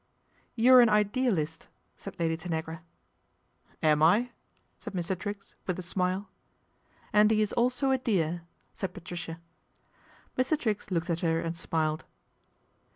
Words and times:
You 0.55 0.73
are 0.73 0.81
an 0.81 0.89
idealist," 0.89 1.67
said 1.95 2.17
Lady 2.19 2.35
Tanagra." 2.35 2.81
Am 3.83 4.01
I?" 4.01 4.31
said 4.79 4.93
Mr. 4.93 5.15
Triggs, 5.15 5.55
with 5.67 5.77
a 5.77 5.83
smile." 5.83 6.27
And 7.13 7.29
he 7.29 7.39
is 7.43 7.53
also 7.53 7.91
a 7.91 7.99
dear," 7.99 8.41
said 8.73 8.95
Patricia. 8.95 9.39
Mr. 10.35 10.57
Triggs 10.57 10.89
looked 10.89 11.11
at 11.11 11.19
her 11.19 11.39
and 11.39 11.55
smiled. 11.55 12.05